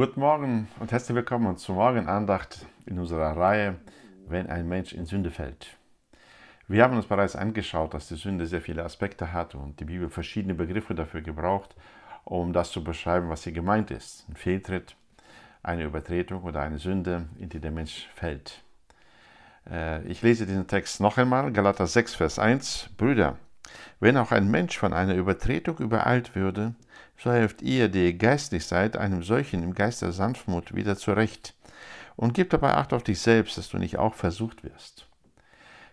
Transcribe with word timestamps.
Guten 0.00 0.20
Morgen 0.20 0.66
und 0.78 0.92
herzlich 0.92 1.14
willkommen 1.14 1.58
zur 1.58 1.74
Morgenandacht 1.74 2.64
in 2.86 2.98
unserer 2.98 3.36
Reihe 3.36 3.76
Wenn 4.26 4.46
ein 4.46 4.66
Mensch 4.66 4.94
in 4.94 5.04
Sünde 5.04 5.30
fällt. 5.30 5.76
Wir 6.66 6.84
haben 6.84 6.96
uns 6.96 7.04
bereits 7.04 7.36
angeschaut, 7.36 7.92
dass 7.92 8.08
die 8.08 8.14
Sünde 8.14 8.46
sehr 8.46 8.62
viele 8.62 8.82
Aspekte 8.82 9.34
hat 9.34 9.54
und 9.54 9.78
die 9.78 9.84
Bibel 9.84 10.08
verschiedene 10.08 10.54
Begriffe 10.54 10.94
dafür 10.94 11.20
gebraucht, 11.20 11.76
um 12.24 12.54
das 12.54 12.70
zu 12.70 12.82
beschreiben, 12.82 13.28
was 13.28 13.44
hier 13.44 13.52
gemeint 13.52 13.90
ist. 13.90 14.24
Ein 14.30 14.36
Fehltritt, 14.36 14.96
eine 15.62 15.84
Übertretung 15.84 16.44
oder 16.44 16.62
eine 16.62 16.78
Sünde, 16.78 17.28
in 17.38 17.50
die 17.50 17.60
der 17.60 17.70
Mensch 17.70 18.08
fällt. 18.14 18.64
Äh, 19.70 20.02
ich 20.06 20.22
lese 20.22 20.46
diesen 20.46 20.66
Text 20.66 21.02
noch 21.02 21.18
einmal, 21.18 21.52
Galater 21.52 21.86
6, 21.86 22.14
Vers 22.14 22.38
1. 22.38 22.88
Brüder, 22.96 23.36
wenn 24.00 24.16
auch 24.16 24.32
ein 24.32 24.50
Mensch 24.50 24.78
von 24.78 24.94
einer 24.94 25.14
Übertretung 25.14 25.76
übereilt 25.76 26.34
würde, 26.34 26.74
so 27.22 27.30
helft 27.30 27.60
ihr, 27.60 27.88
die 27.88 28.16
geistlich 28.16 28.64
seid, 28.64 28.96
einem 28.96 29.22
solchen 29.22 29.62
im 29.62 29.74
Geist 29.74 30.00
der 30.00 30.12
Sanftmut 30.12 30.74
wieder 30.74 30.96
zurecht 30.96 31.54
und 32.16 32.32
gib 32.32 32.48
dabei 32.48 32.74
Acht 32.74 32.94
auf 32.94 33.02
dich 33.02 33.20
selbst, 33.20 33.58
dass 33.58 33.68
du 33.68 33.76
nicht 33.76 33.98
auch 33.98 34.14
versucht 34.14 34.64
wirst. 34.64 35.06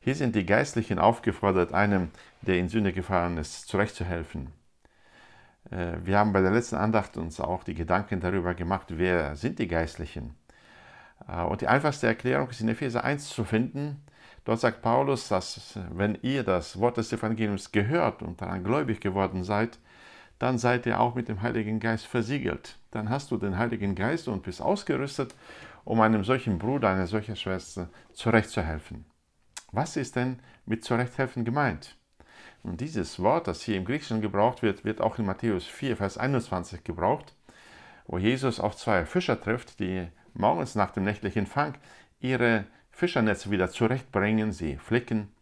Hier 0.00 0.14
sind 0.14 0.34
die 0.34 0.44
Geistlichen 0.44 0.98
aufgefordert, 0.98 1.72
einem, 1.72 2.10
der 2.42 2.58
in 2.58 2.68
Sünde 2.68 2.92
gefahren 2.92 3.38
ist, 3.38 3.68
zurechtzuhelfen. 3.68 4.48
Äh, 5.70 5.94
wir 6.04 6.18
haben 6.18 6.34
bei 6.34 6.42
der 6.42 6.50
letzten 6.50 6.76
Andacht 6.76 7.16
uns 7.16 7.40
auch 7.40 7.64
die 7.64 7.74
Gedanken 7.74 8.20
darüber 8.20 8.52
gemacht, 8.52 8.88
wer 8.90 9.34
sind 9.34 9.58
die 9.58 9.68
Geistlichen. 9.68 10.34
Äh, 11.26 11.40
und 11.44 11.62
die 11.62 11.68
einfachste 11.68 12.06
Erklärung 12.06 12.50
ist 12.50 12.60
in 12.60 12.68
Epheser 12.68 13.02
1 13.02 13.30
zu 13.30 13.44
finden. 13.44 14.02
Dort 14.44 14.60
sagt 14.60 14.82
Paulus, 14.82 15.28
dass 15.28 15.78
wenn 15.90 16.18
ihr 16.20 16.44
das 16.44 16.78
Wort 16.78 16.98
des 16.98 17.10
Evangeliums 17.14 17.72
gehört 17.72 18.22
und 18.22 18.42
daran 18.42 18.62
gläubig 18.62 19.00
geworden 19.00 19.42
seid, 19.42 19.78
dann 20.38 20.58
seid 20.58 20.86
ihr 20.86 21.00
auch 21.00 21.14
mit 21.14 21.28
dem 21.28 21.42
Heiligen 21.42 21.80
Geist 21.80 22.06
versiegelt. 22.06 22.76
Dann 22.90 23.08
hast 23.10 23.30
du 23.30 23.36
den 23.36 23.58
Heiligen 23.58 23.94
Geist 23.94 24.28
und 24.28 24.42
bist 24.42 24.60
ausgerüstet, 24.60 25.34
um 25.84 26.00
einem 26.00 26.24
solchen 26.24 26.58
Bruder, 26.58 26.88
einer 26.88 27.06
solchen 27.06 27.36
Schwester 27.36 27.88
zurechtzuhelfen. 28.12 29.04
Was 29.72 29.96
ist 29.96 30.16
denn 30.16 30.40
mit 30.66 30.84
zurechthelfen 30.84 31.44
gemeint? 31.44 31.96
Und 32.62 32.80
dieses 32.80 33.20
Wort, 33.20 33.46
das 33.46 33.62
hier 33.62 33.76
im 33.76 33.84
Griechischen 33.84 34.22
gebraucht 34.22 34.62
wird, 34.62 34.84
wird 34.84 35.00
auch 35.00 35.18
in 35.18 35.26
Matthäus 35.26 35.66
4, 35.66 35.96
Vers 35.98 36.16
21 36.16 36.82
gebraucht, 36.82 37.34
wo 38.06 38.18
Jesus 38.18 38.58
auf 38.58 38.76
zwei 38.76 39.04
Fischer 39.04 39.40
trifft, 39.40 39.80
die 39.80 40.08
morgens 40.32 40.74
nach 40.74 40.90
dem 40.90 41.04
nächtlichen 41.04 41.46
Fang 41.46 41.74
ihre 42.20 42.66
Fischernetze 42.90 43.50
wieder 43.50 43.70
zurechtbringen, 43.70 44.52
sie 44.52 44.76
flicken. 44.76 45.32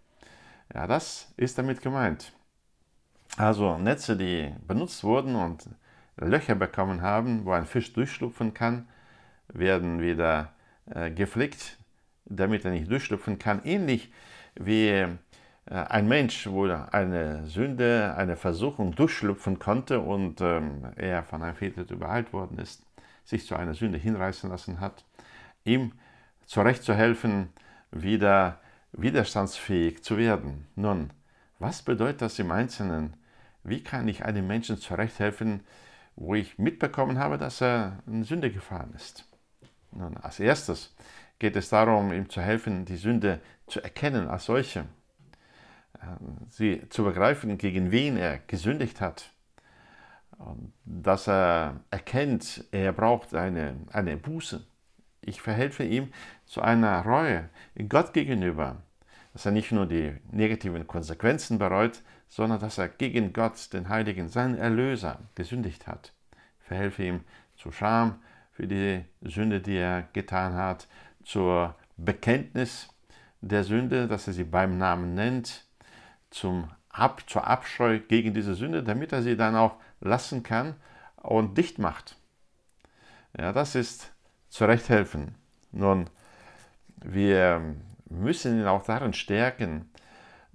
Ja, 0.74 0.86
das 0.86 1.32
ist 1.36 1.58
damit 1.58 1.82
gemeint. 1.82 2.32
Also 3.36 3.78
Netze, 3.78 4.16
die 4.16 4.52
benutzt 4.66 5.04
wurden 5.04 5.34
und 5.36 5.68
Löcher 6.16 6.54
bekommen 6.54 7.00
haben, 7.00 7.44
wo 7.44 7.52
ein 7.52 7.66
Fisch 7.66 7.92
durchschlupfen 7.92 8.52
kann, 8.52 8.88
werden 9.48 10.00
wieder 10.00 10.52
äh, 10.86 11.10
geflickt, 11.10 11.78
damit 12.26 12.64
er 12.64 12.72
nicht 12.72 12.90
durchschlupfen 12.90 13.38
kann. 13.38 13.62
Ähnlich 13.64 14.12
wie 14.54 14.88
äh, 14.88 15.08
ein 15.66 16.08
Mensch, 16.08 16.46
wo 16.46 16.66
eine 16.66 17.46
Sünde, 17.46 18.14
eine 18.16 18.36
Versuchung 18.36 18.94
durchschlupfen 18.94 19.58
konnte 19.58 20.00
und 20.00 20.40
ähm, 20.40 20.92
er 20.96 21.22
von 21.22 21.42
einem 21.42 21.56
Fehltritt 21.56 21.90
übereilt 21.90 22.32
worden 22.32 22.58
ist, 22.58 22.84
sich 23.24 23.46
zu 23.46 23.56
einer 23.56 23.74
Sünde 23.74 23.98
hinreißen 23.98 24.50
lassen 24.50 24.80
hat, 24.80 25.04
ihm 25.64 25.92
zurechtzuhelfen, 26.44 27.48
wieder 27.90 28.60
widerstandsfähig 28.92 30.02
zu 30.02 30.18
werden. 30.18 30.66
Nun, 30.74 31.10
was 31.58 31.82
bedeutet 31.82 32.22
das 32.22 32.38
im 32.38 32.50
Einzelnen? 32.50 33.14
Wie 33.64 33.82
kann 33.82 34.08
ich 34.08 34.24
einem 34.24 34.46
Menschen 34.46 34.76
zurechthelfen, 34.78 35.60
wo 36.16 36.34
ich 36.34 36.58
mitbekommen 36.58 37.18
habe, 37.18 37.38
dass 37.38 37.60
er 37.60 37.98
in 38.06 38.24
Sünde 38.24 38.50
gefahren 38.50 38.92
ist? 38.94 39.24
Nun, 39.92 40.16
als 40.16 40.40
erstes 40.40 40.94
geht 41.38 41.56
es 41.56 41.68
darum, 41.68 42.12
ihm 42.12 42.28
zu 42.28 42.40
helfen, 42.40 42.84
die 42.84 42.96
Sünde 42.96 43.40
zu 43.66 43.80
erkennen 43.80 44.28
als 44.28 44.46
solche, 44.46 44.86
ähm, 46.02 46.38
sie 46.50 46.88
zu 46.88 47.04
begreifen, 47.04 47.58
gegen 47.58 47.90
wen 47.90 48.16
er 48.16 48.38
gesündigt 48.38 49.00
hat, 49.00 49.30
dass 50.84 51.28
er 51.28 51.80
erkennt, 51.90 52.64
er 52.72 52.92
braucht 52.92 53.34
eine, 53.34 53.76
eine 53.92 54.16
Buße. 54.16 54.64
Ich 55.20 55.40
verhelfe 55.40 55.84
ihm 55.84 56.12
zu 56.46 56.62
einer 56.62 57.02
Reue 57.02 57.48
Gott 57.88 58.12
gegenüber, 58.12 58.82
dass 59.32 59.46
er 59.46 59.52
nicht 59.52 59.72
nur 59.72 59.86
die 59.86 60.16
negativen 60.30 60.86
Konsequenzen 60.86 61.58
bereut, 61.58 62.02
sondern 62.32 62.60
dass 62.60 62.78
er 62.78 62.88
gegen 62.88 63.34
Gott, 63.34 63.74
den 63.74 63.90
Heiligen, 63.90 64.30
seinen 64.30 64.56
Erlöser, 64.56 65.18
gesündigt 65.34 65.86
hat. 65.86 66.14
Verhelfe 66.60 67.04
ihm 67.04 67.20
zu 67.58 67.70
Scham 67.72 68.22
für 68.52 68.66
die 68.66 69.04
Sünde, 69.20 69.60
die 69.60 69.76
er 69.76 70.08
getan 70.14 70.54
hat, 70.54 70.88
zur 71.24 71.74
Bekenntnis 71.98 72.88
der 73.42 73.64
Sünde, 73.64 74.08
dass 74.08 74.28
er 74.28 74.32
sie 74.32 74.44
beim 74.44 74.78
Namen 74.78 75.14
nennt, 75.14 75.66
zum 76.30 76.70
Ab, 76.88 77.22
zur 77.28 77.46
Abscheu 77.46 77.98
gegen 78.00 78.32
diese 78.32 78.54
Sünde, 78.54 78.82
damit 78.82 79.12
er 79.12 79.20
sie 79.20 79.36
dann 79.36 79.54
auch 79.54 79.76
lassen 80.00 80.42
kann 80.42 80.76
und 81.16 81.58
dicht 81.58 81.78
macht. 81.78 82.16
Ja, 83.38 83.52
das 83.52 83.74
ist 83.74 84.10
zurechthelfen. 84.48 85.34
Nun, 85.70 86.08
wir 86.96 87.74
müssen 88.06 88.58
ihn 88.58 88.66
auch 88.66 88.84
darin 88.84 89.12
stärken, 89.12 89.90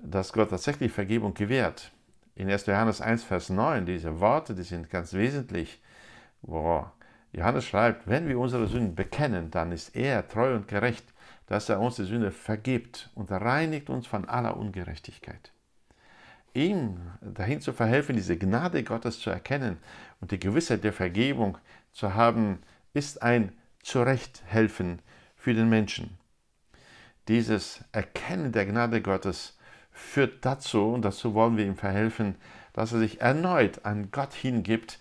dass 0.02 0.34
Gott 0.34 0.50
tatsächlich 0.50 0.92
Vergebung 0.92 1.34
gewährt. 1.34 1.92
In 2.36 2.50
1. 2.50 2.68
Johannes 2.68 3.02
1, 3.02 3.24
Vers 3.24 3.50
9, 3.50 3.86
diese 3.86 4.20
Worte, 4.20 4.54
die 4.54 4.64
sind 4.64 4.90
ganz 4.90 5.14
wesentlich, 5.14 5.82
wo 6.42 6.86
Johannes 7.32 7.66
schreibt, 7.66 8.08
wenn 8.08 8.28
wir 8.28 8.40
unsere 8.40 8.68
Sünden 8.68 8.96
bekennen, 8.96 9.52
dann 9.52 9.72
ist 9.72 9.96
er 9.96 10.28
treu 10.28 10.56
und 10.56 10.68
gerecht, 10.68 11.06
dass 11.48 11.70
er 11.70 11.80
uns 11.80 11.96
die 11.96 12.04
Sünde 12.04 12.32
vergibt 12.32 13.10
und 13.16 13.32
reinigt 13.32 13.90
uns 13.90 14.06
von 14.06 14.26
aller 14.26 14.58
Ungerechtigkeit. 14.58 15.52
Ihm 16.54 17.00
dahin 17.22 17.62
zu 17.62 17.74
verhelfen, 17.74 18.16
diese 18.16 18.38
Gnade 18.38 18.84
Gottes 18.84 19.20
zu 19.20 19.30
erkennen 19.30 19.78
und 20.22 20.32
die 20.32 20.40
Gewissheit 20.40 20.84
der 20.84 20.94
Vergebung 20.94 21.58
zu 21.92 22.14
haben, 22.14 22.60
ist 22.94 23.22
ein 23.22 23.54
Zurechthelfen 23.84 25.02
für 25.36 25.54
den 25.54 25.70
Menschen. 25.70 26.18
Dieses 27.28 27.84
Erkennen 27.92 28.52
der 28.52 28.66
Gnade 28.66 29.02
Gottes 29.02 29.57
führt 29.98 30.46
dazu, 30.46 30.94
und 30.94 31.04
dazu 31.04 31.34
wollen 31.34 31.58
wir 31.58 31.66
ihm 31.66 31.76
verhelfen, 31.76 32.36
dass 32.74 32.94
er 32.94 33.00
sich 33.00 33.22
erneut 33.22 33.86
an 33.86 34.12
Gott 34.12 34.34
hingibt 34.34 35.00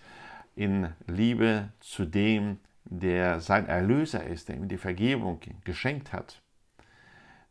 in 0.55 0.89
Liebe 1.05 1.69
zu 1.79 2.05
dem, 2.05 2.57
der 2.85 3.39
sein 3.39 3.67
Erlöser 3.67 4.25
ist, 4.25 4.49
der 4.49 4.55
ihm 4.55 4.67
die 4.67 4.77
Vergebung 4.77 5.39
geschenkt 5.63 6.13
hat. 6.13 6.41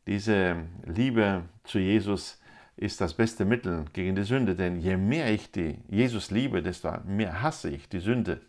Diese 0.07 0.57
Liebe 0.85 1.43
zu 1.65 1.79
Jesus 1.79 2.41
ist 2.77 3.01
das 3.01 3.15
beste 3.15 3.45
Mittel 3.45 3.85
gegen 3.93 4.17
die 4.17 4.25
Sünde, 4.25 4.55
denn 4.55 4.81
je 4.81 4.97
mehr 4.97 5.33
ich 5.33 5.51
die 5.51 5.79
Jesus 5.89 6.31
liebe, 6.31 6.63
desto 6.63 6.93
mehr 7.07 7.43
hasse 7.43 7.71
ich 7.71 7.89
die 7.89 8.01
Sünde. 8.01 8.41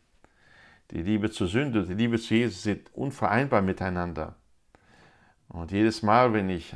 Die 0.92 1.02
Liebe 1.02 1.30
zur 1.30 1.48
Sünde 1.48 1.82
und 1.82 1.90
die 1.90 1.94
Liebe 1.94 2.18
zu 2.18 2.34
Jesus 2.34 2.64
sind 2.64 2.94
unvereinbar 2.94 3.62
miteinander. 3.62 4.36
Und 5.50 5.72
jedes 5.72 6.02
Mal, 6.02 6.34
wenn 6.34 6.50
ich 6.50 6.74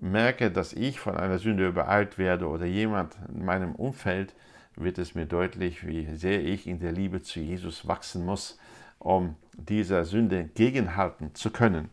merke, 0.00 0.50
dass 0.50 0.72
ich 0.72 1.00
von 1.00 1.16
einer 1.16 1.38
Sünde 1.38 1.68
übereilt 1.68 2.18
werde 2.18 2.48
oder 2.48 2.66
jemand 2.66 3.16
in 3.28 3.44
meinem 3.44 3.74
Umfeld, 3.74 4.34
wird 4.74 4.98
es 4.98 5.14
mir 5.14 5.26
deutlich, 5.26 5.86
wie 5.86 6.06
sehr 6.16 6.42
ich 6.44 6.66
in 6.66 6.80
der 6.80 6.92
Liebe 6.92 7.22
zu 7.22 7.40
Jesus 7.40 7.86
wachsen 7.86 8.24
muss, 8.24 8.58
um 8.98 9.36
dieser 9.54 10.04
Sünde 10.04 10.44
gegenhalten 10.44 11.34
zu 11.34 11.50
können. 11.50 11.90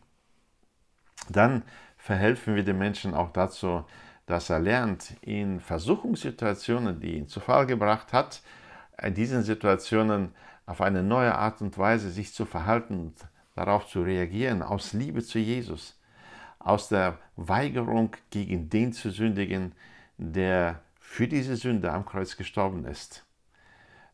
Dann 1.30 1.64
verhelfen 1.98 2.56
wir 2.56 2.64
dem 2.64 2.78
Menschen 2.78 3.14
auch 3.14 3.32
dazu, 3.32 3.84
dass 4.26 4.50
er 4.50 4.60
lernt, 4.60 5.16
in 5.22 5.60
Versuchungssituationen, 5.60 7.00
die 7.00 7.18
ihn 7.18 7.28
zu 7.28 7.40
Fall 7.40 7.66
gebracht 7.66 8.14
hat, 8.14 8.42
in 9.02 9.14
diesen 9.14 9.44
Situationen 9.44 10.34
auf 10.66 10.82
eine 10.82 11.04
neue 11.04 11.36
Art 11.36 11.62
und 11.62 11.78
Weise 11.78 12.12
sich 12.12 12.34
zu 12.34 12.46
verhalten 12.46 13.00
und 13.00 13.16
darauf 13.56 13.88
zu 13.88 14.04
reagieren, 14.04 14.62
aus 14.62 14.94
Liebe 14.94 15.24
zu 15.24 15.40
Jesus 15.40 15.99
aus 16.60 16.90
der 16.90 17.18
Weigerung 17.36 18.16
gegen 18.30 18.70
den 18.70 18.94
zu 18.94 19.10
sündigen, 19.10 19.74
der 20.18 20.82
für 21.00 21.28
diese 21.28 21.56
Sünde 21.56 21.92
am 21.92 22.06
Kreuz 22.06 22.38
gestorben 22.38 22.86
ist. 22.86 23.26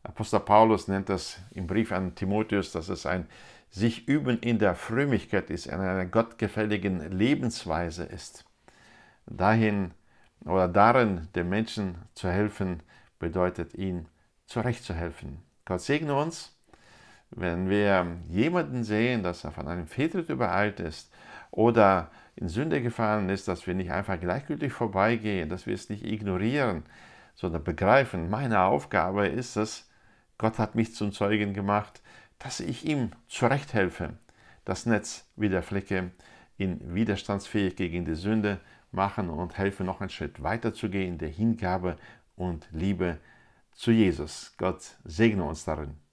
Apostel 0.02 0.40
Paulus 0.40 0.88
nennt 0.88 1.08
das 1.08 1.38
im 1.50 1.66
Brief 1.66 1.90
an 1.92 2.14
Timotheus, 2.14 2.70
dass 2.72 2.88
es 2.88 3.06
ein 3.06 3.26
sich 3.70 4.06
üben 4.08 4.38
in 4.38 4.58
der 4.58 4.74
Frömmigkeit 4.74 5.50
ist, 5.50 5.66
in 5.66 5.74
einer 5.74 6.06
gottgefälligen 6.06 7.10
Lebensweise 7.10 8.04
ist. 8.04 8.44
Dahin 9.26 9.90
oder 10.44 10.68
darin, 10.68 11.28
dem 11.34 11.48
Menschen 11.48 11.96
zu 12.14 12.30
helfen, 12.30 12.82
bedeutet 13.18 13.74
ihn 13.74 14.06
zurechtzuhelfen. 14.46 15.42
Gott 15.64 15.80
segne 15.80 16.14
uns, 16.14 16.56
wenn 17.30 17.68
wir 17.68 18.06
jemanden 18.28 18.84
sehen, 18.84 19.22
dass 19.22 19.44
er 19.44 19.50
von 19.50 19.66
einem 19.66 19.88
Fehltritt 19.88 20.28
übereilt 20.28 20.78
ist 20.78 21.12
oder 21.50 22.10
in 22.36 22.48
Sünde 22.48 22.82
gefallen 22.82 23.30
ist, 23.30 23.48
dass 23.48 23.66
wir 23.66 23.74
nicht 23.74 23.90
einfach 23.90 24.20
gleichgültig 24.20 24.72
vorbeigehen, 24.72 25.48
dass 25.48 25.66
wir 25.66 25.74
es 25.74 25.88
nicht 25.88 26.04
ignorieren, 26.04 26.84
sondern 27.34 27.64
begreifen, 27.64 28.30
meine 28.30 28.60
Aufgabe 28.60 29.26
ist 29.26 29.56
es, 29.56 29.90
Gott 30.38 30.58
hat 30.58 30.74
mich 30.74 30.94
zum 30.94 31.12
Zeugen 31.12 31.54
gemacht, 31.54 32.02
dass 32.38 32.60
ich 32.60 32.84
ihm 32.84 33.10
zurecht 33.26 33.72
helfe, 33.72 34.18
das 34.64 34.84
Netz 34.84 35.26
wieder 35.36 35.62
flicke, 35.62 36.10
ihn 36.58 36.94
widerstandsfähig 36.94 37.76
gegen 37.76 38.04
die 38.04 38.14
Sünde 38.14 38.60
machen 38.92 39.30
und 39.30 39.56
helfe, 39.56 39.84
noch 39.84 40.00
einen 40.00 40.10
Schritt 40.10 40.42
weiter 40.42 40.74
zu 40.74 40.90
gehen 40.90 41.14
in 41.14 41.18
der 41.18 41.28
Hingabe 41.28 41.96
und 42.34 42.68
Liebe 42.70 43.18
zu 43.72 43.90
Jesus. 43.90 44.54
Gott 44.58 44.82
segne 45.04 45.44
uns 45.44 45.64
darin. 45.64 46.05